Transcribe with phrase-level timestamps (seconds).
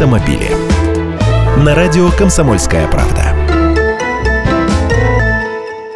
[0.00, 0.48] автомобили.
[1.62, 3.36] На радио «Комсомольская правда».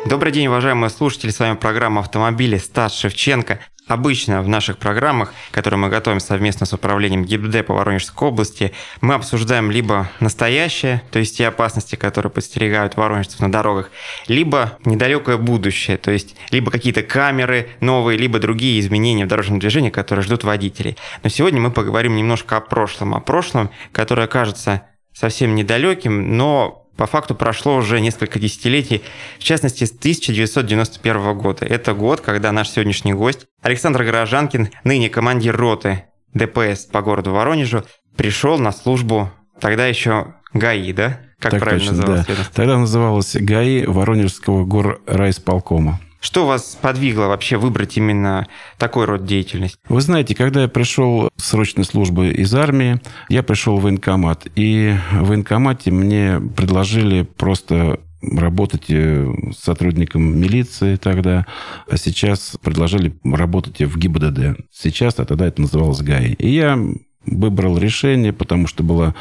[0.05, 1.31] Добрый день, уважаемые слушатели.
[1.31, 3.61] С вами программа «Автомобили» Стас Шевченко.
[3.87, 8.73] Обычно в наших программах, которые мы готовим совместно с управлением ГИБДД по Воронежской области,
[9.03, 13.91] мы обсуждаем либо настоящее, то есть те опасности, которые подстерегают воронежцев на дорогах,
[14.27, 19.91] либо недалекое будущее, то есть либо какие-то камеры новые, либо другие изменения в дорожном движении,
[19.91, 20.97] которые ждут водителей.
[21.23, 24.83] Но сегодня мы поговорим немножко о прошлом, о прошлом, которое кажется
[25.13, 29.03] совсем недалеким, но по факту прошло уже несколько десятилетий,
[29.39, 31.67] в частности, с 1991 года.
[31.67, 37.85] Это год, когда наш сегодняшний гость Александр Горожанкин, ныне командир роты ДПС по городу Воронежу,
[38.17, 39.31] пришел на службу
[39.61, 41.21] тогда еще ГАИ, да?
[41.39, 42.27] Как так правильно точно, называлось?
[42.27, 42.35] Да.
[42.55, 46.01] Тогда называлось ГАИ Воронежского гор райсполкома.
[46.25, 48.47] Что вас подвигло вообще выбрать именно
[48.79, 49.77] такой род деятельности?
[49.91, 54.47] Вы знаете, когда я пришел с срочной службы из армии, я пришел в военкомат.
[54.57, 61.45] И в военкомате мне предложили просто работать э, сотрудником милиции тогда,
[61.91, 64.67] а сейчас предложили работать в ГИБДД.
[64.73, 66.33] Сейчас, а тогда это называлось ГАИ.
[66.33, 66.79] И я
[67.27, 69.15] выбрал решение, потому что была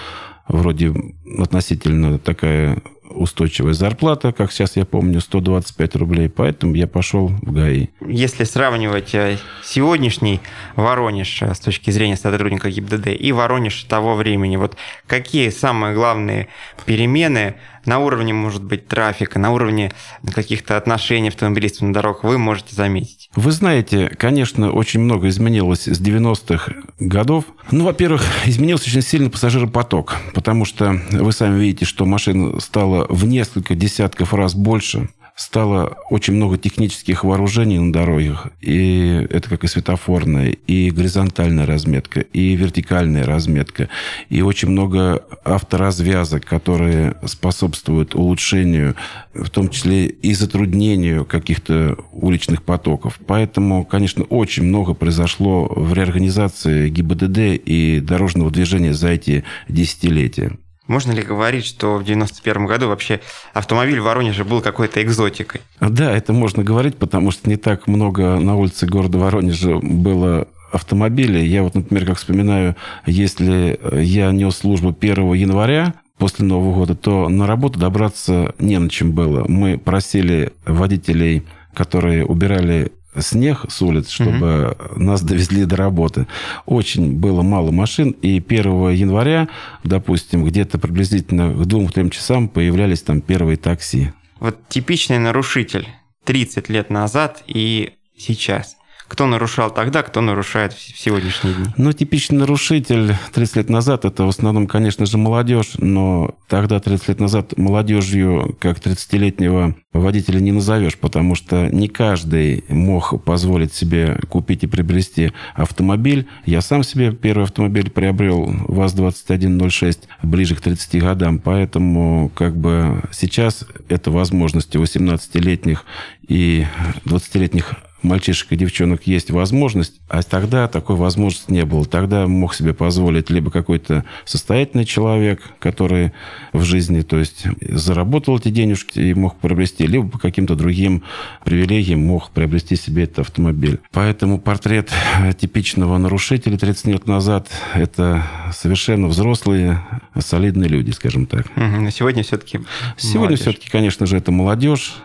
[0.47, 0.93] вроде
[1.37, 2.81] относительно такая
[3.15, 7.87] устойчивая зарплата, как сейчас я помню, 125 рублей, поэтому я пошел в ГАИ.
[8.07, 10.39] Если сравнивать э, сегодняшний
[10.75, 14.75] Воронеж э, с точки зрения сотрудника ГИБДД и Воронеж того времени, вот
[15.07, 16.47] какие самые главные
[16.85, 17.55] перемены
[17.85, 19.91] на уровне, может быть, трафика, на уровне
[20.33, 23.29] каких-то отношений автомобилистов на дорогах вы можете заметить?
[23.35, 27.45] Вы знаете, конечно, очень много изменилось с 90-х годов.
[27.71, 33.25] Ну, во-первых, изменился очень сильно пассажиропоток, потому что вы сами видите, что машин стало в
[33.25, 38.49] несколько десятков раз больше стало очень много технических вооружений на дорогах.
[38.61, 43.89] И это как и светофорная, и горизонтальная разметка, и вертикальная разметка,
[44.29, 48.95] и очень много авторазвязок, которые способствуют улучшению,
[49.33, 53.19] в том числе и затруднению каких-то уличных потоков.
[53.25, 60.57] Поэтому, конечно, очень много произошло в реорганизации ГИБДД и дорожного движения за эти десятилетия.
[60.87, 63.21] Можно ли говорить, что в 91 году вообще
[63.53, 65.61] автомобиль в Воронеже был какой-то экзотикой?
[65.79, 71.45] Да, это можно говорить, потому что не так много на улице города Воронежа было автомобилей.
[71.47, 77.27] Я вот, например, как вспоминаю, если я нес службу 1 января, после Нового года, то
[77.27, 79.45] на работу добраться не на чем было.
[79.47, 84.99] Мы просили водителей, которые убирали снег с улиц, чтобы угу.
[85.03, 86.27] нас довезли до работы.
[86.65, 89.49] Очень было мало машин, и 1 января,
[89.83, 94.11] допустим, где-то приблизительно к двум-трем часам появлялись там первые такси.
[94.39, 95.87] Вот типичный нарушитель
[96.25, 98.77] 30 лет назад и сейчас–
[99.13, 101.65] кто нарушал тогда, кто нарушает в сегодняшние дни?
[101.77, 107.09] Ну, типичный нарушитель 30 лет назад, это в основном, конечно же, молодежь, но тогда, 30
[107.09, 114.19] лет назад, молодежью, как 30-летнего водителя не назовешь, потому что не каждый мог позволить себе
[114.29, 116.27] купить и приобрести автомобиль.
[116.47, 123.63] Я сам себе первый автомобиль приобрел ВАЗ-2106 ближе к 30 годам, поэтому как бы сейчас
[123.89, 125.85] это возможности 18-летних
[126.27, 126.65] и
[127.05, 131.85] 20-летних мальчишек и девчонок есть возможность, а тогда такой возможности не было.
[131.85, 136.11] Тогда мог себе позволить либо какой-то состоятельный человек, который
[136.51, 141.03] в жизни, то есть заработал эти денежки и мог приобрести, либо по каким-то другим
[141.43, 143.79] привилегиям мог приобрести себе этот автомобиль.
[143.91, 144.91] Поэтому портрет
[145.39, 149.83] типичного нарушителя 30 лет назад– это совершенно взрослые,
[150.19, 151.45] солидные люди, скажем так.
[151.55, 152.59] Угу, но сегодня все-таки
[152.97, 154.95] Сегодня все-таки, конечно же, это молодежь,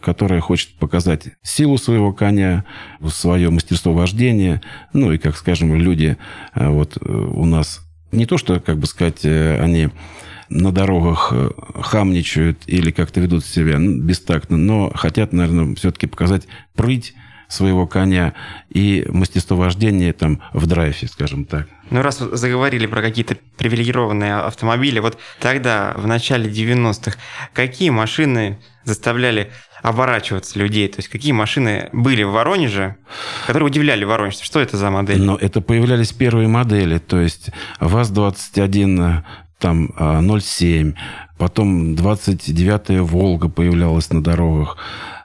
[0.00, 2.64] которая хочет показать силу своего коня,
[3.08, 4.62] свое мастерство вождения.
[4.92, 6.16] Ну и, как скажем, люди
[6.54, 7.80] э, вот э, у нас
[8.12, 9.88] не то, что, как бы сказать, э, они
[10.48, 11.32] на дорогах
[11.82, 17.12] хамничают или как-то ведут себя бестактно, но хотят, наверное, все-таки показать прыть
[17.48, 18.32] своего коня
[18.70, 21.68] и мастерство вождения там в драйве, скажем так.
[21.90, 27.16] Ну, раз заговорили про какие-то привилегированные автомобили, вот тогда, в начале 90-х,
[27.52, 29.50] какие машины заставляли
[29.82, 30.88] оборачиваться людей?
[30.88, 32.96] То есть какие машины были в Воронеже,
[33.46, 34.44] которые удивляли воронежцев?
[34.44, 35.20] Что это за модель?
[35.20, 37.50] Ну, это появлялись первые модели, то есть
[37.80, 39.22] ВАЗ-21
[39.58, 39.92] там
[40.40, 40.94] 07, а,
[41.36, 44.76] потом 29-я «Волга» появлялась на дорогах,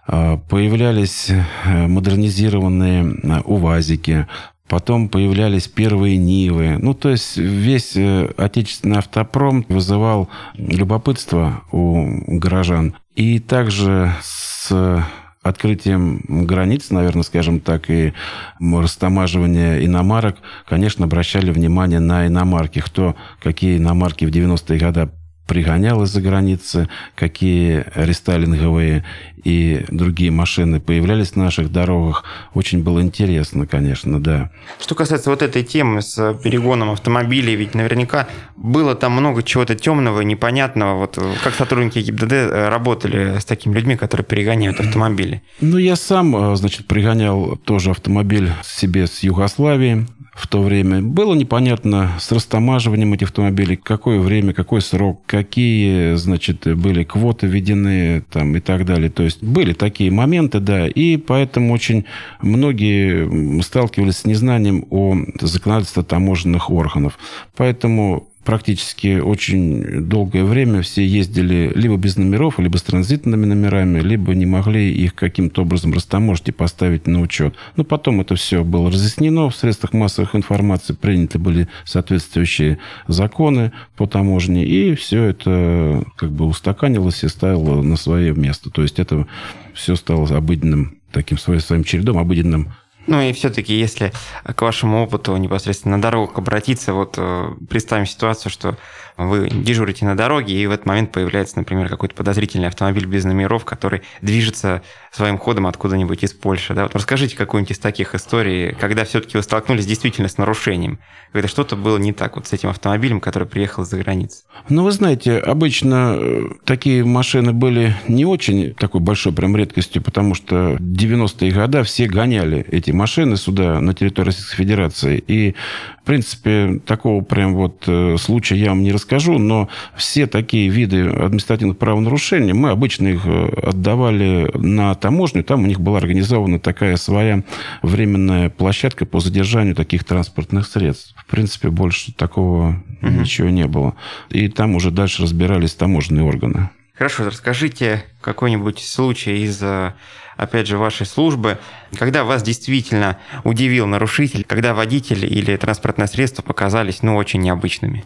[0.08, 4.28] а, появлялись э, модернизированные э, УВАЗики,
[4.68, 6.78] Потом появлялись первые Нивы.
[6.80, 12.96] Ну, то есть весь э, отечественный автопром вызывал любопытство у горожан.
[13.16, 15.06] И также с
[15.44, 18.14] открытием границ, наверное, скажем так, и
[18.60, 20.38] растамаживания иномарок,
[20.68, 22.80] конечно, обращали внимание на иномарки.
[22.80, 25.10] Кто какие иномарки в 90-е годы
[25.48, 29.04] пригонял из-за границы, какие рестайлинговые
[29.44, 32.24] и другие машины появлялись на наших дорогах.
[32.54, 34.52] Очень было интересно, конечно, да.
[34.80, 40.22] Что касается вот этой темы с перегоном автомобилей, ведь наверняка было там много чего-то темного,
[40.22, 41.00] непонятного.
[41.00, 45.42] Вот как сотрудники ГИБДД работали с такими людьми, которые перегоняют автомобили?
[45.60, 51.02] Ну, я сам, значит, пригонял тоже автомобиль себе с Югославии в то время.
[51.02, 58.24] Было непонятно с растамаживанием этих автомобилей, какое время, какой срок, какие, значит, были квоты введены
[58.32, 59.10] там и так далее.
[59.10, 62.06] То есть были такие моменты, да, и поэтому очень
[62.42, 67.20] многие сталкивались с незнанием о законодательстве таможенных органов.
[67.56, 74.34] Поэтому практически очень долгое время все ездили либо без номеров, либо с транзитными номерами, либо
[74.36, 77.56] не могли их каким-то образом растаможить и поставить на учет.
[77.76, 84.08] Но потом это все было разъяснено в средствах массовых информации, приняты были соответствующие законы по
[84.08, 88.70] таможне, и все это как бы устаканилось и ставило на свое место.
[88.70, 89.28] То есть это
[89.74, 92.74] все стало обыденным таким своим, своим чередом, обыденным
[93.08, 94.14] ну и все-таки, если
[94.44, 98.78] к вашему опыту непосредственно на дорогах обратиться, вот э, представим ситуацию, что
[99.18, 103.66] вы дежурите на дороге, и в этот момент появляется, например, какой-то подозрительный автомобиль без номеров,
[103.66, 104.82] который движется
[105.12, 106.74] своим ходом откуда-нибудь из Польши.
[106.74, 106.84] Да?
[106.84, 111.00] Вот расскажите какую-нибудь из таких историй, когда все-таки вы столкнулись действительно с нарушением,
[111.32, 114.44] когда что-то было не так вот с этим автомобилем, который приехал из-за границы.
[114.70, 120.34] Ну, вы знаете, обычно э, такие машины были не очень такой большой прям редкостью, потому
[120.34, 125.24] что 90-е годы все гоняли эти машины сюда, на территорию Российской Федерации.
[125.28, 125.56] И,
[126.02, 131.10] в принципе, такого прям вот э, случая я вам не расскажу, но все такие виды
[131.10, 136.96] административных правонарушений, мы обычно их э, отдавали на таможню, там у них была организована такая
[136.96, 137.44] своя
[137.82, 141.16] временная площадка по задержанию таких транспортных средств.
[141.18, 143.12] В принципе, больше такого угу.
[143.12, 143.96] ничего не было.
[144.30, 146.70] И там уже дальше разбирались таможенные органы.
[146.96, 149.94] Хорошо, расскажите какой-нибудь случай из, э,
[150.38, 151.60] опять же, вашей службы,
[151.98, 158.06] когда вас действительно удивил нарушитель, когда водитель или транспортное средство показались, ну, очень необычными?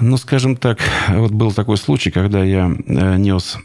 [0.00, 0.78] Ну, скажем так,
[1.08, 3.58] вот был такой случай, когда я э, нес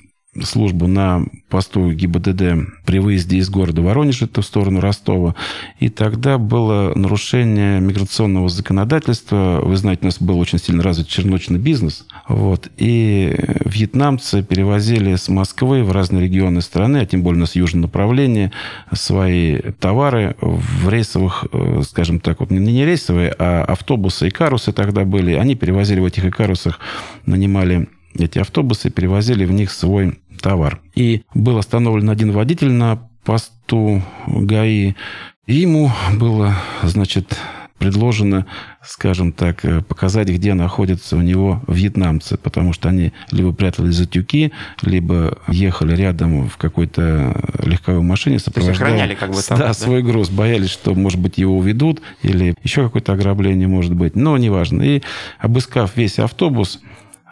[0.44, 5.36] службу на посту ГИБДД при выезде из города Воронеж, это в сторону Ростова.
[5.80, 9.62] И тогда было нарушение миграционного законодательства.
[9.63, 12.06] Вы знаете, у нас был очень сильно развит черночный бизнес.
[12.28, 12.69] Вот.
[12.78, 13.36] И
[13.66, 18.51] вьетнамцы перевозили с Москвы в разные регионы страны, а тем более у нас южное направление,
[18.92, 25.06] свои товары в рейсовых, э, скажем так, вот не рейсовые, а автобусы и карусы тогда
[25.06, 25.34] были.
[25.34, 26.80] Они перевозили в этих икарусах,
[27.25, 27.88] нанимали
[28.19, 30.79] эти автобусы, перевозили в них свой товар.
[30.95, 34.94] И был остановлен один водитель на посту ГАИ.
[35.45, 37.38] И ему было, значит,
[37.77, 38.45] предложено,
[38.81, 44.53] скажем так, показать, где находятся у него вьетнамцы, потому что они либо прятались за тюки,
[44.81, 50.29] либо ехали рядом в какой-то легковой машине, сопровождая как бы там, да, да, свой груз,
[50.29, 54.81] боялись, что, может быть, его уведут, или еще какое-то ограбление может быть, но неважно.
[54.81, 55.01] И
[55.39, 56.79] обыскав весь автобус,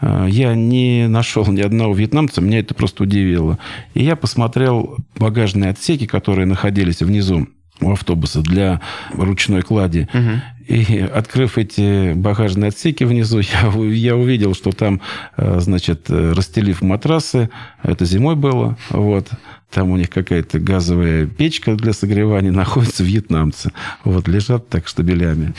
[0.02, 3.58] я не нашел ни одного вьетнамца, меня это просто удивило.
[3.94, 7.48] И я посмотрел багажные отсеки, которые находились внизу
[7.82, 8.82] у автобуса для
[9.14, 10.08] ручной клади.
[10.14, 10.76] Угу.
[10.76, 15.02] И открыв эти багажные отсеки внизу, я, я увидел, что там,
[15.38, 17.50] а, значит, расстелив матрасы,
[17.84, 19.30] это зимой было, вот,
[19.72, 23.72] там у них какая-то газовая печка для согревания, находятся вьетнамцы.
[24.04, 25.54] Вот, лежат так штабелями.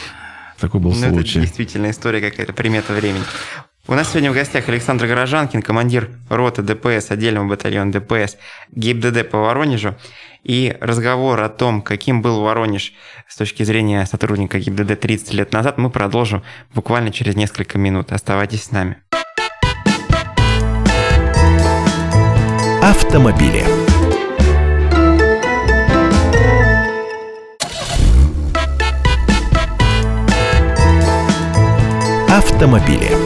[0.58, 1.38] Такой был ну, случай.
[1.38, 3.24] Это действительно история какая-то, примета времени.
[3.88, 8.36] У нас сегодня в гостях Александр Горожанкин, командир роты ДПС, отдельного батальона ДПС
[8.72, 9.94] ГИБДД по Воронежу.
[10.42, 12.92] И разговор о том, каким был Воронеж
[13.28, 16.42] с точки зрения сотрудника ГИБДД 30 лет назад, мы продолжим
[16.74, 18.10] буквально через несколько минут.
[18.10, 18.96] Оставайтесь с нами.
[22.82, 23.62] Автомобили.
[32.28, 33.25] Автомобили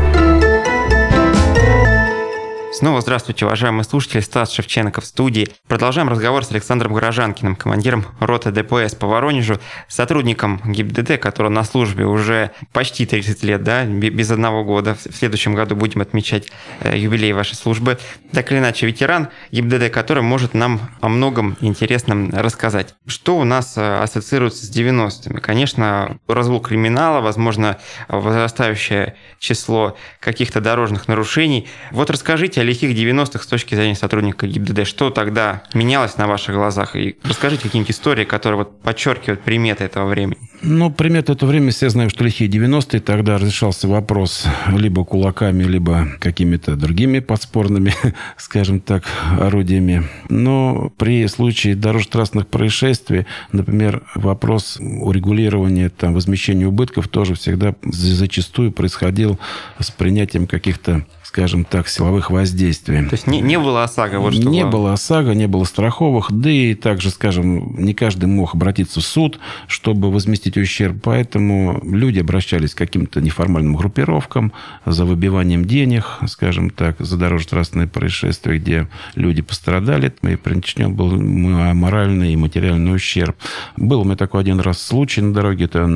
[2.81, 4.21] Снова здравствуйте, уважаемые слушатели.
[4.21, 5.49] Стас Шевченко в студии.
[5.67, 12.07] Продолжаем разговор с Александром Горожанкиным, командиром роты ДПС по Воронежу, сотрудником ГИБДД, который на службе
[12.07, 14.95] уже почти 30 лет, да, без одного года.
[14.95, 16.47] В следующем году будем отмечать
[16.79, 17.99] э, юбилей вашей службы.
[18.31, 22.95] Так или иначе, ветеран ГИБДД, который может нам о многом интересном рассказать.
[23.05, 25.39] Что у нас э, ассоциируется с 90-ми?
[25.39, 31.67] Конечно, разгул криминала, возможно, возрастающее число каких-то дорожных нарушений.
[31.91, 34.87] Вот расскажите лихих 90-х с точки зрения сотрудника ГИБДД?
[34.87, 36.95] Что тогда менялось на ваших глазах?
[36.95, 40.37] И расскажите какие-нибудь истории, которые вот подчеркивают приметы этого времени.
[40.61, 43.01] Ну, приметы этого времени все знаем, что лихие 90-е.
[43.01, 47.93] Тогда разрешался вопрос либо кулаками, либо какими-то другими подспорными,
[48.37, 49.03] скажем так,
[49.39, 50.07] орудиями.
[50.29, 59.39] Но при случае дорожно-трассных происшествий, например, вопрос урегулирования, там, возмещения убытков тоже всегда зачастую происходил
[59.79, 63.05] с принятием каких-то скажем так, силовых воздействий.
[63.07, 64.19] То есть не, не было ОСАГО?
[64.19, 68.53] Вот что не было ОСАГО, не было страховых, да и также, скажем, не каждый мог
[68.53, 74.51] обратиться в суд, чтобы возместить ущерб, поэтому люди обращались к каким-то неформальным группировкам
[74.85, 82.33] за выбиванием денег, скажем так, за дорожно-трассные происшествия, где люди пострадали, и причинен был моральный
[82.33, 83.37] и материальный ущерб.
[83.77, 85.87] Был у меня такой один раз случай на дороге, это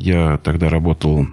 [0.00, 1.26] я тогда работал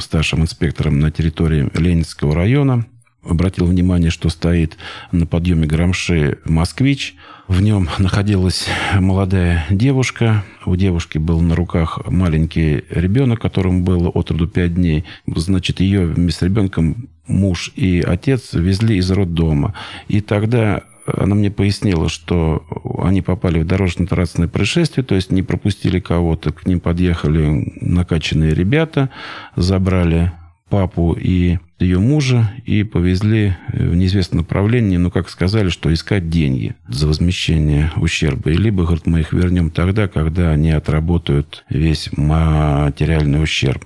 [0.00, 2.84] старшим инспектором на территории Ленинского района
[3.28, 4.76] обратил внимание, что стоит
[5.12, 7.14] на подъеме Грамши «Москвич».
[7.48, 8.66] В нем находилась
[8.98, 10.44] молодая девушка.
[10.64, 15.04] У девушки был на руках маленький ребенок, которому было от роду 5 дней.
[15.26, 19.74] Значит, ее вместе с ребенком муж и отец везли из роддома.
[20.08, 22.64] И тогда она мне пояснила, что
[23.00, 29.10] они попали в дорожно-транспортное происшествие, то есть не пропустили кого-то, к ним подъехали накачанные ребята,
[29.54, 30.32] забрали
[30.68, 36.74] папу и ее мужа и повезли в неизвестном направлении, ну, как сказали, что искать деньги
[36.88, 38.50] за возмещение ущерба.
[38.50, 43.84] И либо, говорит, мы их вернем тогда, когда они отработают весь материальный ущерб.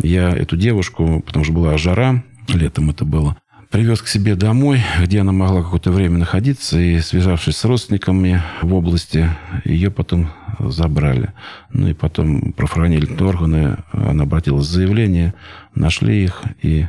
[0.00, 3.36] Я эту девушку, потому что была жара, летом это было,
[3.74, 8.72] привез к себе домой, где она могла какое-то время находиться, и, связавшись с родственниками в
[8.72, 9.28] области,
[9.64, 11.32] ее потом забрали.
[11.72, 15.34] Ну и потом правоохранительные органы, она обратилась с заявление,
[15.74, 16.86] нашли их, и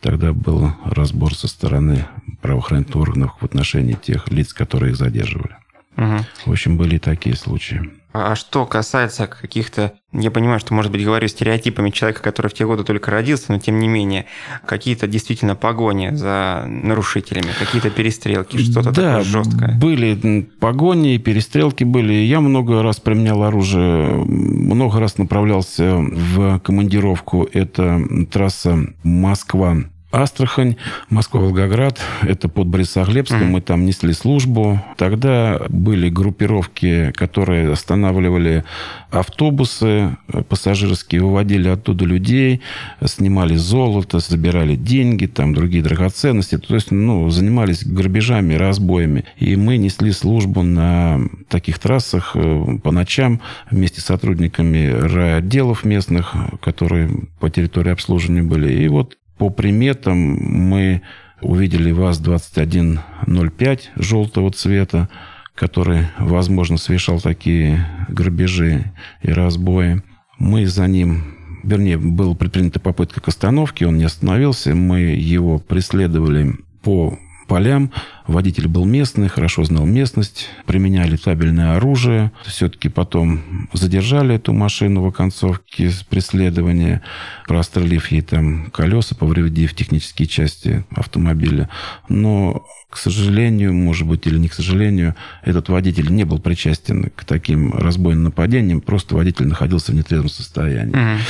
[0.00, 2.06] тогда был разбор со стороны
[2.40, 5.56] правоохранительных органов в отношении тех лиц, которые их задерживали.
[5.98, 6.16] Угу.
[6.46, 7.90] В общем, были такие случаи.
[8.18, 12.64] А что касается каких-то, я понимаю, что, может быть, говорю стереотипами человека, который в те
[12.64, 14.24] годы только родился, но тем не менее,
[14.64, 19.78] какие-то действительно погони за нарушителями, какие-то перестрелки, что-то да, такое жесткое.
[19.78, 22.14] были погони, перестрелки были.
[22.14, 27.48] Я много раз применял оружие, много раз направлялся в командировку.
[27.52, 29.76] Это трасса Москва
[30.16, 30.76] Астрахань,
[31.10, 33.50] Москва-Волгоград, это под Борисоглебском, mm-hmm.
[33.50, 34.82] мы там несли службу.
[34.96, 38.64] Тогда были группировки, которые останавливали
[39.10, 40.16] автобусы
[40.48, 42.62] пассажирские, выводили оттуда людей,
[43.04, 46.56] снимали золото, забирали деньги, там другие драгоценности.
[46.56, 49.24] То есть, ну, занимались грабежами, разбоями.
[49.36, 56.34] И мы несли службу на таких трассах э, по ночам вместе с сотрудниками райотделов местных,
[56.62, 58.72] которые по территории обслуживания были.
[58.72, 61.02] И вот по приметам мы
[61.40, 65.08] увидели ВАЗ-2105 желтого цвета,
[65.54, 70.02] который, возможно, совершал такие грабежи и разбои.
[70.38, 76.54] Мы за ним, вернее, была предпринята попытка к остановке, он не остановился, мы его преследовали
[76.82, 77.90] по полям.
[78.26, 82.32] Водитель был местный, хорошо знал местность, применяли табельное оружие.
[82.44, 87.02] Все-таки потом задержали эту машину в оконцовке преследования,
[87.46, 91.68] прострелив ей там колеса, повредив технические части автомобиля.
[92.08, 97.24] Но к сожалению, может быть, или не к сожалению, этот водитель не был причастен к
[97.24, 100.92] таким разбойным нападениям, просто водитель находился в нетрезвом состоянии.
[100.92, 101.22] Угу.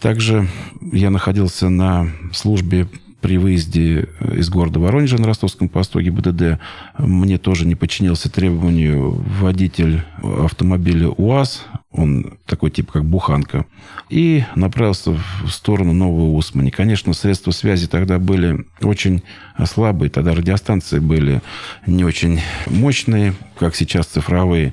[0.00, 0.48] Также
[0.92, 2.88] я находился на службе
[3.22, 6.58] при выезде э, из города Воронежа на ростовском посту ГИБДД
[6.98, 13.66] мне тоже не подчинился требованию водитель автомобиля УАЗ, он такой тип, как буханка,
[14.08, 16.70] и направился в сторону Нового Усмани.
[16.70, 19.22] Конечно, средства связи тогда были очень
[19.64, 21.42] слабые, тогда радиостанции были
[21.86, 24.72] не очень мощные, как сейчас цифровые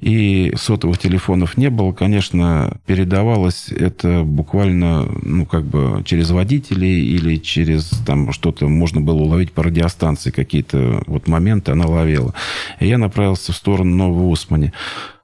[0.00, 7.36] и сотовых телефонов не было, конечно, передавалось это буквально, ну, как бы через водителей или
[7.36, 12.34] через там что-то можно было уловить по радиостанции какие-то вот моменты она ловила.
[12.78, 14.72] И я направился в сторону Нового Усмани.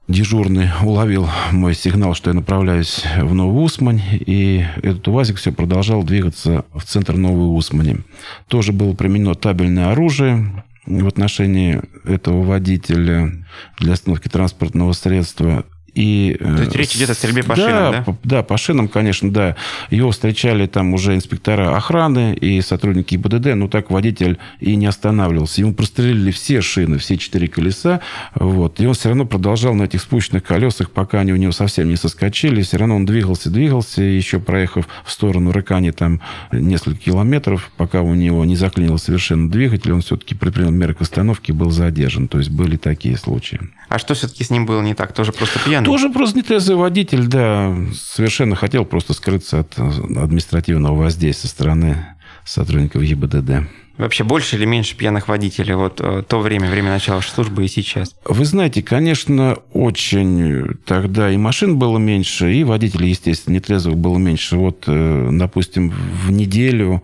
[0.09, 6.03] Дежурный уловил мой сигнал, что я направляюсь в Новую Усмань, и этот УАЗик все продолжал
[6.03, 7.99] двигаться в центр Новой Усмани.
[8.47, 13.31] Тоже было применено табельное оружие, в отношении этого водителя
[13.79, 15.63] для остановки транспортного средства.
[15.95, 18.01] И, То есть речь идет о стрельбе по да, шинам, да?
[18.01, 19.55] По, да, по шинам, конечно, да.
[19.91, 25.61] Его встречали там уже инспектора охраны и сотрудники ГИБДД, но так водитель и не останавливался.
[25.61, 28.01] Ему прострелили все шины, все четыре колеса,
[28.33, 28.79] вот.
[28.79, 31.95] И он все равно продолжал на этих спущенных колесах, пока они у него совсем не
[31.95, 32.63] соскочили.
[32.63, 36.21] Все равно он двигался, двигался, еще проехав в сторону Рыкани там
[36.51, 41.53] несколько километров, пока у него не заклинил совершенно двигатель, он все-таки предпринял меры к остановке,
[41.53, 42.27] был задержан.
[42.27, 43.59] То есть были такие случаи.
[43.89, 45.13] А что все-таки с ним было не так?
[45.13, 45.82] Тоже просто пьяный?
[45.83, 47.75] Тоже просто нетрезвый водитель, да.
[47.93, 52.05] Совершенно хотел просто скрыться от административного воздействия со стороны
[52.45, 53.67] сотрудников ГИБДД.
[53.97, 55.75] Вообще больше или меньше пьяных водителей?
[55.75, 58.15] Вот э, то время, время начала службы и сейчас.
[58.25, 64.57] Вы знаете, конечно, очень тогда и машин было меньше, и водителей, естественно, нетрезвых было меньше.
[64.57, 65.93] Вот, э, допустим,
[66.25, 67.03] в неделю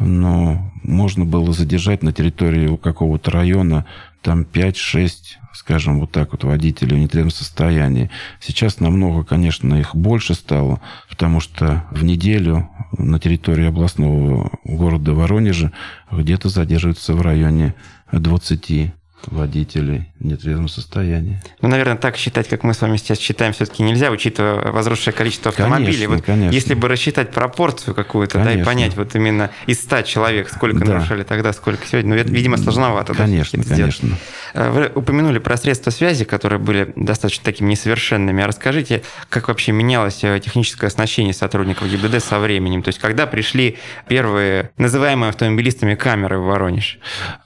[0.00, 3.84] но можно было задержать на территории какого-то района
[4.22, 5.10] там 5-6,
[5.54, 8.10] скажем, вот так вот водителей в нетрезвом состоянии.
[8.40, 15.72] Сейчас намного, конечно, их больше стало, потому что в неделю на территории областного города Воронежа
[16.10, 17.74] где-то задерживаются в районе
[18.12, 18.92] 20
[19.26, 21.40] водителей в нетрезвом состоянии.
[21.60, 25.50] Ну, наверное, так считать, как мы с вами сейчас считаем, все-таки нельзя, учитывая возросшее количество
[25.50, 25.92] автомобилей.
[25.92, 26.54] Конечно, вот конечно.
[26.54, 30.94] Если бы рассчитать пропорцию какую-то, да, и понять вот именно из 100 человек, сколько да.
[30.94, 33.14] нарушали тогда, сколько сегодня, ну, это, видимо, сложновато.
[33.14, 34.18] Конечно, да, конечно.
[34.54, 38.42] Э, вы упомянули про средства связи, которые были достаточно такими несовершенными.
[38.42, 42.82] А расскажите, как вообще менялось э, техническое оснащение сотрудников ГИБДД со временем?
[42.82, 46.98] То есть, когда пришли первые называемые автомобилистами камеры в Воронеж?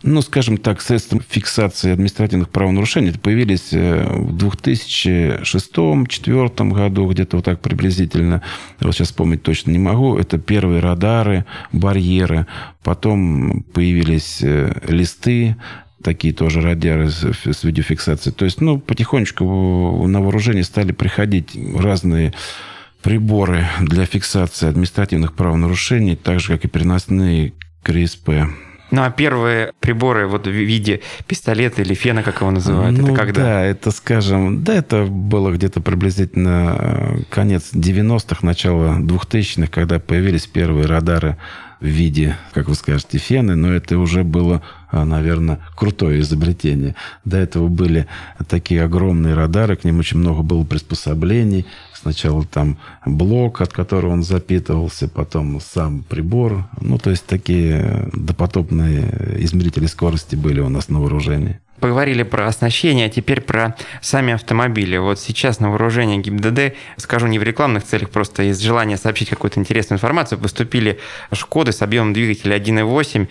[0.02, 7.60] Ну, скажем так, средства фиксации административных правонарушений появились э, в 2006-2004 году, где-то вот так
[7.60, 8.42] приблизительно.
[8.80, 10.16] Вот сейчас вспомнить точно не могу.
[10.16, 12.46] Это первые радары, барьеры.
[12.82, 14.42] Потом появились
[14.88, 15.56] листы,
[16.02, 18.34] такие тоже радиары с видеофиксацией.
[18.34, 22.34] То есть, ну, потихонечку на вооружение стали приходить разные
[23.02, 27.52] приборы для фиксации административных правонарушений, так же, как и переносные
[27.82, 28.30] КРСП.
[28.92, 33.16] Ну, а первые приборы вот в виде пистолета или фена, как его называют, ну, это
[33.16, 33.42] когда?
[33.42, 40.46] Да, это, скажем, да, это было где-то приблизительно э, конец 90-х, начало 2000-х, когда появились
[40.46, 41.38] первые радары
[41.80, 46.94] в виде, как вы скажете, фены, но это уже было, а, наверное, крутое изобретение.
[47.24, 48.06] До этого были
[48.46, 51.66] такие огромные радары, к ним очень много было приспособлений.
[52.02, 56.68] Сначала там блок, от которого он запитывался, потом сам прибор.
[56.80, 63.06] Ну, то есть такие допотопные измерители скорости были у нас на вооружении поговорили про оснащение,
[63.06, 64.96] а теперь про сами автомобили.
[64.96, 69.58] Вот сейчас на вооружение ГИБДД, скажу не в рекламных целях, просто из желания сообщить какую-то
[69.58, 71.00] интересную информацию, поступили
[71.32, 73.28] Шкоды с объемом двигателя 1.8.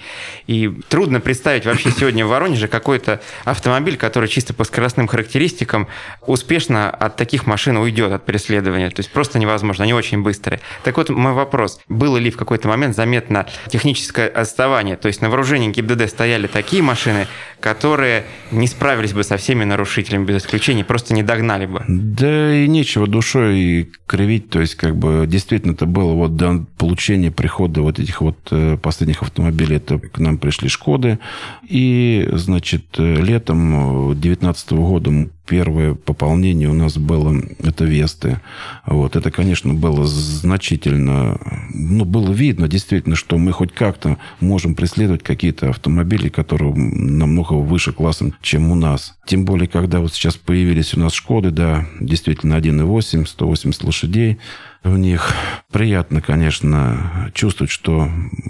[0.48, 5.88] И трудно представить вообще сегодня в Воронеже какой-то автомобиль, который чисто по скоростным характеристикам
[6.28, 8.90] успешно от таких машин уйдет от преследования.
[8.90, 10.60] То есть просто невозможно, они очень быстрые.
[10.84, 11.80] Так вот, мой вопрос.
[11.88, 14.98] Было ли в какой-то момент заметно техническое отставание?
[14.98, 17.28] То есть на вооружении ГИБДД стояли такие машины,
[17.62, 21.84] которые не справились бы со всеми нарушителями без исключения, просто не догнали бы.
[21.88, 27.32] Да и нечего душой кривить, то есть как бы действительно это было вот до получения
[27.32, 31.20] прихода вот этих вот э, последних автомобилей, это к нам пришли Шкоды,
[31.68, 38.40] и, значит, э, летом 2019 года первое пополнение у нас было, это Весты.
[38.86, 39.18] Вот.
[39.18, 41.38] Это, конечно, было значительно,
[41.74, 47.92] ну, было видно действительно, что мы хоть как-то можем преследовать какие-то автомобили, которые намного выше
[47.92, 49.18] классом, чем у нас.
[49.26, 54.40] Тем более, когда вот сейчас появились у нас Шкоды, да, действительно 1.8, 180 лошадей,
[54.84, 55.34] в них.
[55.72, 58.10] Приятно, конечно, чувствовать, что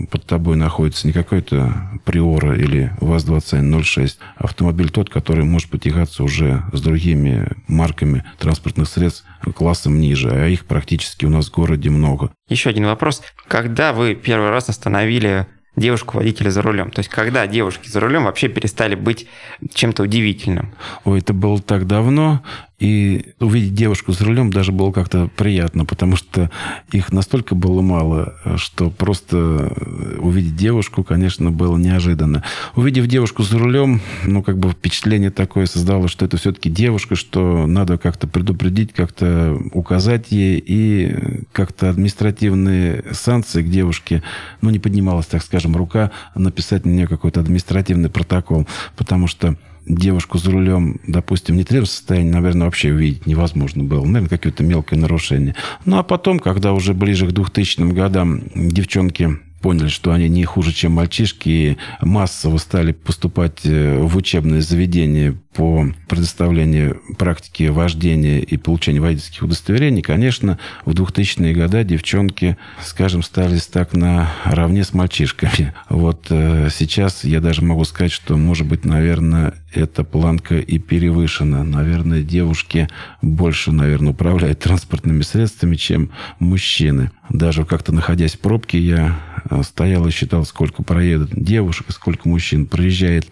[0.10, 6.63] под тобой находится не какой-то Приора или ВАЗ-2106, а автомобиль тот, который может потягаться уже
[6.72, 12.32] с другими марками транспортных средств классом ниже, а их практически у нас в городе много.
[12.48, 13.22] Еще один вопрос.
[13.48, 16.91] Когда вы первый раз остановили девушку-водителя за рулем?
[16.91, 19.28] То есть, когда девушки за рулем вообще перестали быть
[19.74, 20.74] чем-то удивительным?
[21.06, 22.44] Ой, это было так давно.
[22.82, 26.50] И увидеть девушку за рулем даже было как-то приятно, потому что
[26.91, 29.72] их настолько было мало, что просто
[30.17, 32.44] увидеть девушку, конечно, было неожиданно.
[32.76, 37.67] Увидев девушку за рулем, ну, как бы впечатление такое создало, что это все-таки девушка, что
[37.67, 44.24] надо как-то предупредить, как-то указать ей, и как-то административные санкции к девушке,
[44.62, 48.67] ну, не поднималась, так скажем, рука написать на нее какой-то административный протокол,
[48.98, 54.06] потому что девушку за рулем, допустим, не трезвом состоянии, наверное, вообще увидеть невозможно было.
[54.06, 55.56] Наверное, какое-то мелкое нарушение.
[55.86, 60.74] Ну, а потом, когда уже ближе к 2000 годам девчонки поняли, что они не хуже,
[60.74, 68.58] чем мальчишки, и массово стали поступать э, в учебные заведения по предоставлению практики вождения и
[68.58, 75.74] получению водительских удостоверений, конечно, в 2000-е годы девчонки, скажем, стали так наравне с мальчишками.
[75.89, 81.63] Вот э, сейчас я даже могу сказать, что, может быть, наверное, эта планка и перевышена.
[81.63, 82.88] Наверное, девушки
[83.21, 87.12] больше, наверное, управляют транспортными средствами, чем мужчины.
[87.30, 89.19] Даже как-то находясь в пробке, я
[89.64, 93.28] стоял и считал, сколько проедет девушек, сколько мужчин проезжает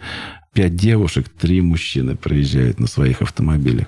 [0.52, 3.86] пять девушек, три мужчины проезжают на своих автомобилях.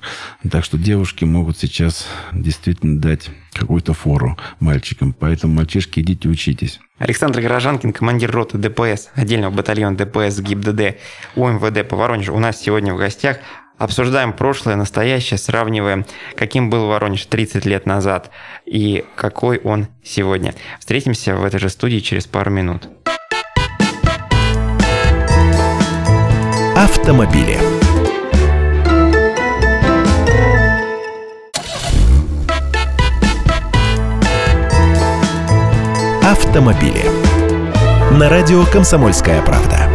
[0.48, 5.12] Так что девушки могут сейчас действительно дать какую-то фору мальчикам.
[5.12, 6.80] Поэтому, мальчишки, идите учитесь.
[6.98, 10.98] Александр Горожанкин, командир роты ДПС, отдельного батальона ДПС ГИБДД
[11.34, 13.38] УМВД по Воронежу, у нас сегодня в гостях.
[13.82, 18.30] Обсуждаем прошлое, настоящее, сравниваем, каким был Воронеж 30 лет назад
[18.64, 20.54] и какой он сегодня.
[20.78, 22.88] Встретимся в этой же студии через пару минут.
[26.76, 27.58] Автомобили.
[36.22, 37.02] Автомобили.
[38.12, 39.91] На радио «Комсомольская правда».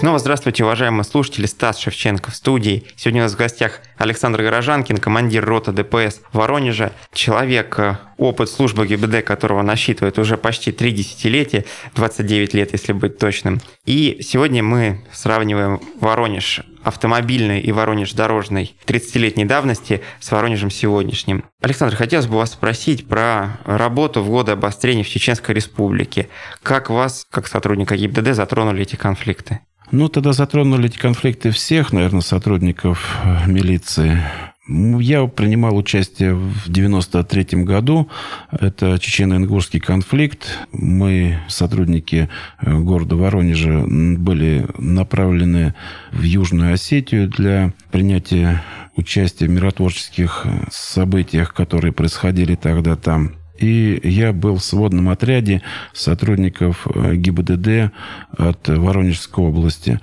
[0.00, 1.44] Снова здравствуйте, уважаемые слушатели.
[1.44, 2.84] Стас Шевченко в студии.
[2.96, 6.92] Сегодня у нас в гостях Александр Горожанкин, командир роты ДПС Воронежа.
[7.12, 13.18] Человек, э, опыт службы ГИБД которого насчитывает уже почти три десятилетия, 29 лет, если быть
[13.18, 13.60] точным.
[13.84, 21.44] И сегодня мы сравниваем Воронеж автомобильный и Воронеж дорожный 30-летней давности с Воронежем сегодняшним.
[21.60, 26.30] Александр, хотелось бы вас спросить про работу в годы обострения в Чеченской Республике.
[26.62, 29.60] Как вас, как сотрудника ГИБДД, затронули эти конфликты?
[29.92, 34.22] Ну, тогда затронули эти конфликты всех, наверное, сотрудников э, милиции.
[34.68, 38.08] Я принимал участие в 93 году.
[38.52, 40.58] Это чечено-ингушский конфликт.
[40.70, 42.28] Мы, сотрудники
[42.60, 45.74] э, города Воронежа, были направлены
[46.12, 48.62] в Южную Осетию для принятия
[48.94, 53.39] участия в миротворческих э, событиях, которые происходили тогда там.
[53.60, 57.92] И я был в сводном отряде сотрудников э, ГИБДД
[58.36, 60.00] от Воронежской области.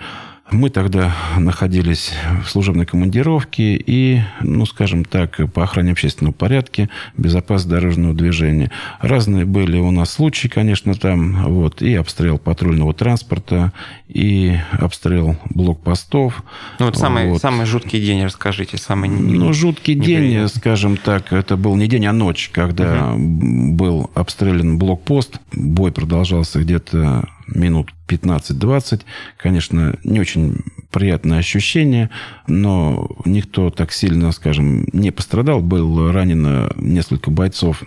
[0.49, 7.71] Мы тогда находились в служебной командировке и, ну, скажем так, по охране общественного порядка, безопасности
[7.71, 8.71] дорожного движения.
[9.01, 13.73] Разные были у нас случаи, конечно, там, вот, и обстрел патрульного транспорта,
[14.07, 16.41] и обстрел блокпостов.
[16.79, 17.41] Ну, вот самый, вот.
[17.41, 22.13] самый жуткий день, расскажите, самый Ну, жуткий день, скажем так, это был не день, а
[22.13, 23.73] ночь, когда угу.
[23.73, 25.39] был обстрелян блокпост.
[25.51, 29.01] Бой продолжался где-то минут 15-20.
[29.37, 30.57] Конечно, не очень
[30.91, 32.09] приятное ощущение,
[32.47, 35.61] но никто так сильно, скажем, не пострадал.
[35.61, 37.83] Было ранено несколько бойцов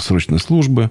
[0.00, 0.90] срочной службы.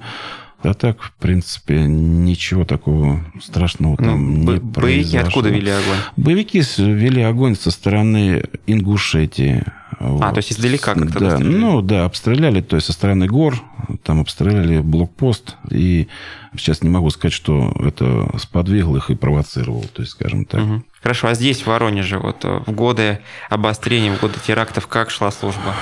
[0.61, 4.81] А так, в принципе, ничего такого страшного ну, там бо- не произошло.
[4.81, 5.97] Боевики откуда вели огонь?
[6.17, 9.63] Боевики вели огонь со стороны Ингушетии.
[9.99, 10.21] А, вот.
[10.21, 13.61] то есть издалека как-то Да, ну да, обстреляли, то есть со стороны гор,
[14.03, 16.07] там обстреляли блокпост, и
[16.55, 20.61] сейчас не могу сказать, что это сподвигло их и провоцировало, то есть, скажем так.
[20.61, 20.83] Угу.
[21.01, 25.31] Хорошо, а здесь, в Воронеже, вот э, в годы обострения, в годы терактов, как шла
[25.31, 25.73] служба?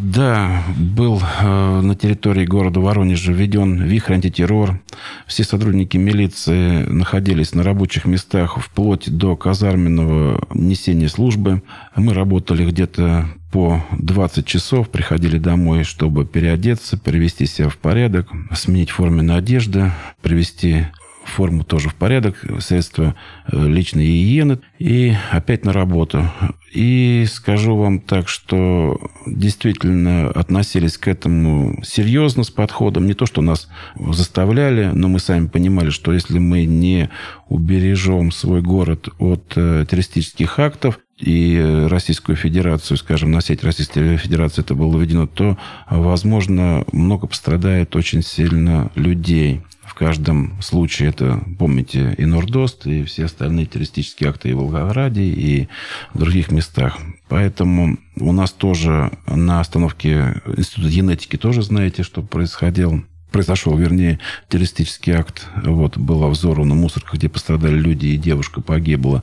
[0.00, 4.80] Да, был э, на территории города Воронежа введен вихрь антитеррор.
[5.26, 11.62] Все сотрудники милиции находились на рабочих местах вплоть до казарменного несения службы.
[11.94, 18.90] Мы работали где-то по 20 часов, приходили домой, чтобы переодеться, привести себя в порядок, сменить
[18.90, 20.88] форменную одежду, привести
[21.24, 23.14] форму тоже в порядок, средства
[23.50, 26.30] э, личной гигиены и опять на работу.
[26.76, 33.06] И скажу вам так, что действительно относились к этому серьезно, с подходом.
[33.06, 37.08] Не то, что нас заставляли, но мы сами понимали, что если мы не
[37.48, 44.60] убережем свой город от э, террористических актов, и Российскую Федерацию, скажем, на сеть Российской Федерации
[44.60, 45.56] это было введено, то,
[45.88, 49.62] возможно, много пострадает очень сильно людей
[49.94, 55.68] каждом случае это, помните, и Нордост, и все остальные террористические акты и в Волгограде, и
[56.12, 56.98] в других местах.
[57.28, 65.12] Поэтому у нас тоже на остановке Института генетики тоже знаете, что происходило произошел, вернее, террористический
[65.12, 65.46] акт.
[65.62, 69.22] Вот, была взорвана мусорка, где пострадали люди, и девушка погибла.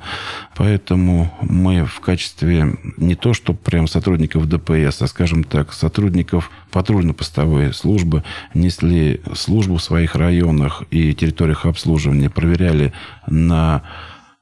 [0.55, 7.73] Поэтому мы в качестве не то, что прям сотрудников ДПС, а, скажем так, сотрудников патрульно-постовой
[7.73, 12.93] службы несли службу в своих районах и территориях обслуживания, проверяли
[13.27, 13.83] на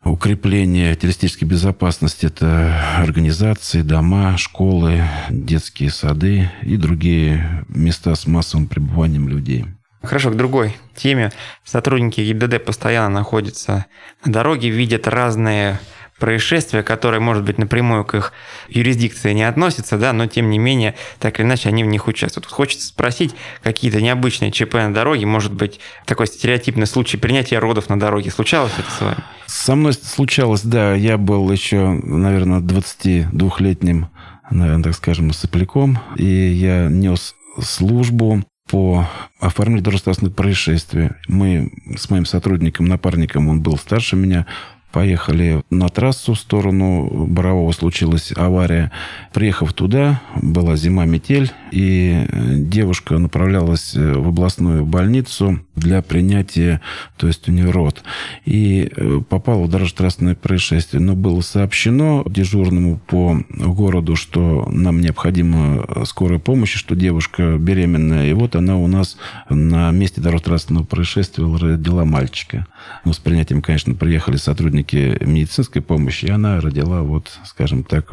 [0.03, 2.25] укрепление террористической безопасности.
[2.25, 9.65] Это организации, дома, школы, детские сады и другие места с массовым пребыванием людей.
[10.01, 11.31] Хорошо, к другой теме.
[11.63, 13.85] Сотрудники ГИБДД постоянно находятся
[14.25, 15.79] на дороге, видят разные
[16.21, 18.31] происшествия, которые, может быть, напрямую к их
[18.69, 22.45] юрисдикции не относятся, да, но тем не менее, так или иначе, они в них участвуют.
[22.45, 27.99] Хочется спросить, какие-то необычные ЧП на дороге, может быть, такой стереотипный случай принятия родов на
[27.99, 28.31] дороге.
[28.31, 29.17] Случалось это с вами?
[29.47, 30.93] Со мной случалось, да.
[30.93, 34.07] Я был еще, наверное, 22-летним,
[34.49, 39.05] наверное, так скажем, сопляком, и я нес службу по
[39.39, 41.09] оформлению дорожно-транспортных происшествий.
[41.27, 44.45] Мы с моим сотрудником, напарником, он был старше меня,
[44.91, 48.91] Поехали на трассу в сторону Борового, случилась авария.
[49.33, 52.25] Приехав туда, была зима, метель, и
[52.57, 56.81] девушка направлялась в областную больницу для принятия,
[57.17, 58.03] то есть у нее род.
[58.45, 61.01] И э, попала в дорожно-транспортное происшествие.
[61.01, 68.29] Но было сообщено дежурному по городу, что нам необходима скорая помощь, что девушка беременная.
[68.29, 69.17] И вот она у нас
[69.49, 72.67] на месте дорожно-транспортного происшествия родила мальчика.
[73.05, 78.11] Ну, с принятием, конечно, приехали сотрудники сотрудники медицинской помощи, и она родила, вот, скажем так,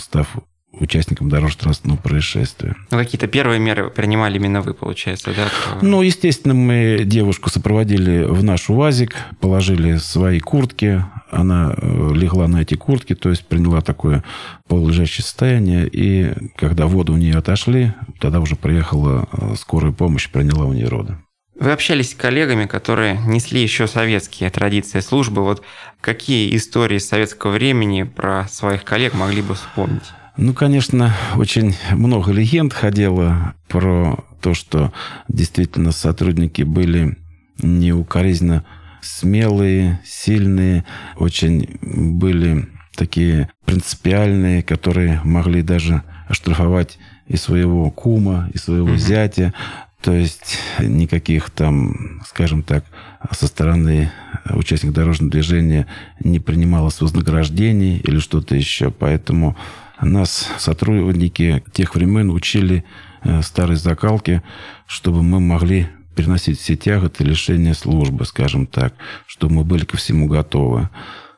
[0.00, 0.28] став
[0.72, 2.74] участником дорожно-транспортного происшествия.
[2.90, 5.48] Ну, какие-то первые меры принимали именно вы, получается, да?
[5.82, 12.62] Ну, естественно, мы девушку сопроводили в наш УАЗик, положили свои куртки, она э, легла на
[12.62, 14.24] эти куртки, то есть приняла такое
[14.66, 20.64] полулежащее состояние, и когда воду у нее отошли, тогда уже приехала э, скорая помощь, приняла
[20.64, 21.18] у нее роды.
[21.62, 25.44] Вы общались с коллегами, которые несли еще советские традиции службы.
[25.44, 25.62] Вот
[26.00, 30.02] какие истории советского времени про своих коллег могли бы вспомнить?
[30.36, 34.92] Ну, конечно, очень много легенд ходило про то, что
[35.28, 37.16] действительно сотрудники были
[37.62, 38.64] неукоризненно
[39.00, 46.98] смелые, сильные, очень были такие принципиальные, которые могли даже оштрафовать
[47.28, 48.96] и своего кума, и своего mm-hmm.
[48.96, 49.54] зятя.
[50.02, 52.84] То есть никаких там, скажем так,
[53.30, 54.10] со стороны
[54.50, 55.86] участника дорожного движения
[56.18, 58.90] не принималось вознаграждений или что-то еще.
[58.90, 59.56] Поэтому
[60.00, 62.84] нас сотрудники тех времен учили
[63.22, 64.42] э, старой закалки,
[64.86, 65.86] чтобы мы могли
[66.16, 68.94] переносить все тяготы лишения службы, скажем так,
[69.26, 70.88] чтобы мы были ко всему готовы.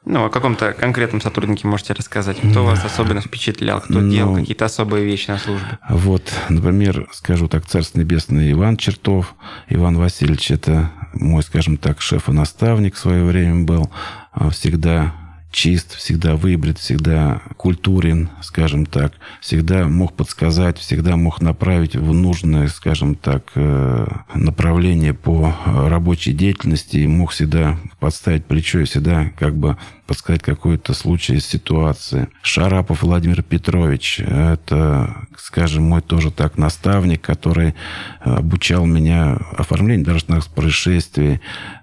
[0.06, 2.36] Ну, о каком-то конкретном сотруднике можете рассказать?
[2.38, 3.80] Кто вас особенно впечатлял?
[3.80, 5.78] Кто ну, делал какие-то особые вещи на службе?
[5.88, 9.34] Вот, например, скажу так, Царство Небесное Иван Чертов,
[9.68, 13.90] Иван Васильевич, это мой, скажем так, шеф и наставник в свое время был.
[14.32, 15.14] А, всегда
[15.54, 22.66] чист, всегда выбрит, всегда культурен, скажем так, всегда мог подсказать, всегда мог направить в нужное,
[22.66, 29.56] скажем так, э, направление по рабочей деятельности и мог всегда подставить плечо и всегда как
[29.56, 32.28] бы подсказать какой-то случай ситуации.
[32.42, 37.74] Шарапов Владимир Петрович, это, скажем, мой тоже так наставник, который
[38.20, 41.40] обучал меня оформлению дорожных происшествий,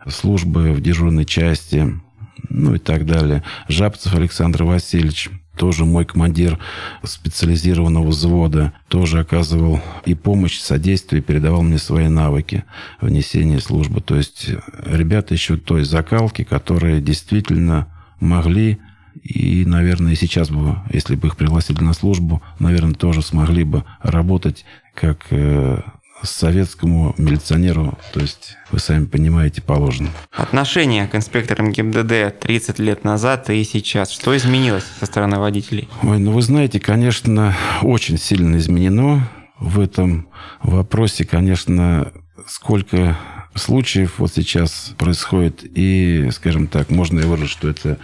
[0.07, 2.01] службы в дежурной части,
[2.49, 3.43] ну и так далее.
[3.67, 6.57] Жабцев Александр Васильевич, тоже мой командир
[7.03, 12.63] специализированного взвода, тоже оказывал и помощь, и содействие, передавал мне свои навыки
[12.99, 14.01] в несении службы.
[14.01, 14.49] То есть
[14.85, 17.87] ребята еще той закалки, которые действительно
[18.19, 18.79] могли
[19.23, 24.65] и, наверное, сейчас бы, если бы их пригласили на службу, наверное, тоже смогли бы работать
[24.95, 25.81] как э,
[26.23, 30.09] советскому милиционеру, то есть, вы сами понимаете, положено.
[30.31, 34.11] Отношение к инспекторам ГИБДД 30 лет назад и сейчас.
[34.11, 35.89] Что изменилось со стороны водителей?
[36.03, 39.29] Ой, ну вы знаете, конечно, очень сильно изменено.
[39.59, 40.27] В этом
[40.63, 42.11] вопросе, конечно,
[42.47, 43.17] сколько
[43.55, 47.97] случаев вот сейчас происходит, и, скажем так, можно и выразить, что это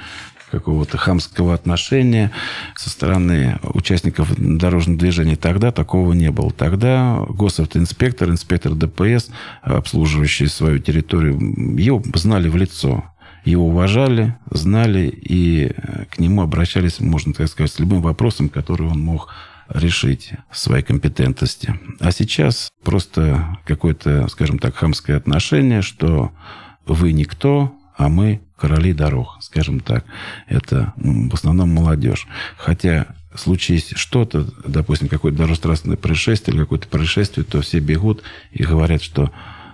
[0.51, 2.31] какого-то хамского отношения
[2.75, 5.35] со стороны участников дорожного движения.
[5.35, 6.51] Тогда такого не было.
[6.51, 9.29] Тогда госавтоинспектор, инспектор ДПС,
[9.61, 11.37] обслуживающий свою территорию,
[11.77, 13.03] его знали в лицо.
[13.43, 15.71] Его уважали, знали и
[16.09, 19.33] к нему обращались, можно так сказать, с любым вопросом, который он мог
[19.69, 21.79] решить своей компетентности.
[21.99, 26.31] А сейчас просто какое-то, скажем так, хамское отношение, что
[26.85, 30.05] вы никто, а мы короли дорог, скажем так.
[30.47, 32.27] Это в основном молодежь.
[32.57, 39.01] Хотя случись что-то, допустим, какое-то дорожно-транспортное происшествие или какое-то происшествие, то все бегут и говорят,
[39.01, 39.31] что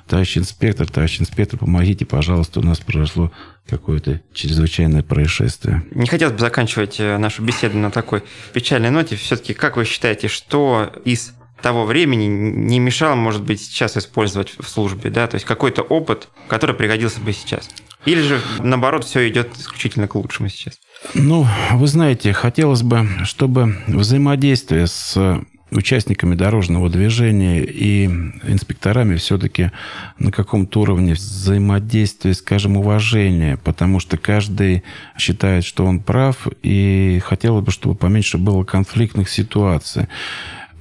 [0.08, 3.32] товарищ инспектор, товарищ инспектор, помогите, пожалуйста, у нас произошло
[3.68, 5.84] какое-то чрезвычайное происшествие.
[5.92, 9.16] Не хотелось бы заканчивать э, нашу беседу на такой печальной ноте.
[9.16, 14.68] Все-таки, как вы считаете, что из того времени не мешало, может быть, сейчас использовать в
[14.68, 17.70] службе, да, то есть какой-то опыт, который пригодился бы сейчас?
[18.06, 20.80] Или же, наоборот, все идет исключительно к лучшему сейчас?
[21.14, 25.42] Ну, вы знаете, хотелось бы, чтобы взаимодействие с
[25.78, 29.72] участниками дорожного движения и инспекторами все-таки
[30.18, 34.84] на каком-то уровне взаимодействия, скажем, уважения, потому что каждый
[35.18, 40.08] считает, что он прав, и хотелось бы, чтобы поменьше было конфликтных ситуаций.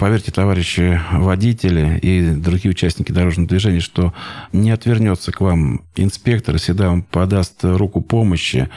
[0.03, 4.13] Поверьте, товарищи водители и другие участники дорожного движения, что
[4.53, 8.69] не отвернется к вам инспектор, всегда вам подаст руку помощи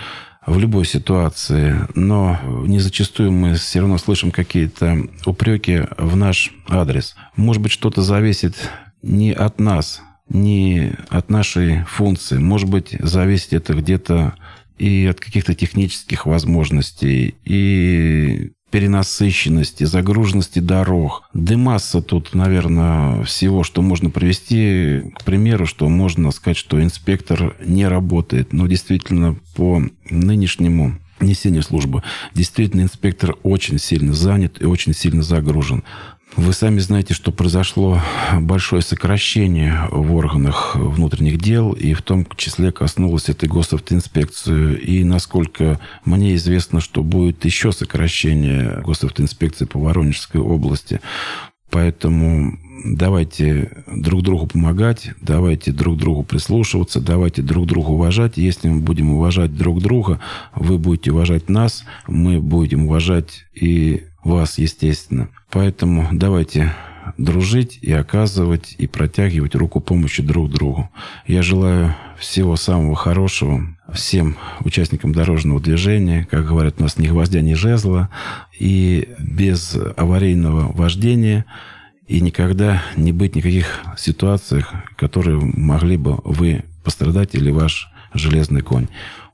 [0.46, 7.16] в любой ситуации, но не зачастую мы все равно слышим какие-то упреки в наш адрес.
[7.36, 8.54] Может быть, что-то зависит
[9.02, 12.38] не от нас, не от нашей функции.
[12.38, 14.36] Может быть, зависит это где-то
[14.78, 21.24] и от каких-то технических возможностей, и перенасыщенности, загруженности дорог.
[21.34, 25.12] Да масса тут, наверное, всего, что можно привести.
[25.16, 28.54] К примеру, что можно сказать, что инспектор не работает.
[28.54, 35.84] Но действительно, по нынешнему несению службы, действительно инспектор очень сильно занят и очень сильно загружен.
[36.38, 38.02] Вы сами знаете, что произошло
[38.42, 44.76] большое сокращение в органах внутренних дел, и в том числе коснулось этой госавтоинспекции.
[44.76, 51.00] И насколько мне известно, что будет еще сокращение госавтоинспекции по Воронежской области.
[51.70, 58.38] Поэтому давайте друг другу помогать, давайте друг другу прислушиваться, давайте друг друга уважать.
[58.38, 60.20] Если мы будем уважать друг друга,
[60.54, 65.30] вы будете уважать нас, мы будем уважать и вас, естественно.
[65.50, 66.74] Поэтому давайте
[67.18, 70.90] дружить и оказывать, и протягивать руку помощи друг другу.
[71.28, 73.62] Я желаю всего самого хорошего
[73.94, 78.10] всем участникам дорожного движения, как говорят у нас, ни гвоздя, ни жезла,
[78.58, 81.46] и без аварийного вождения,
[82.08, 88.88] и никогда не быть никаких ситуациях, которые могли бы вы пострадать или ваш железный конь.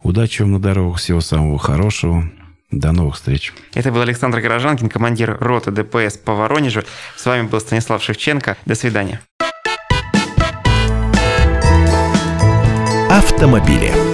[0.03, 2.29] Удачи вам на дорогах, всего самого хорошего.
[2.71, 3.53] До новых встреч.
[3.73, 6.83] Это был Александр Горожанкин, командир роты ДПС по Воронежу.
[7.15, 8.57] С вами был Станислав Шевченко.
[8.65, 9.21] До свидания.
[13.09, 14.10] Автомобили.